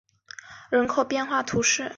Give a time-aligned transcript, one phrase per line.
[0.01, 0.35] 圣伊勒皮
[0.71, 1.87] 兹人口变化图示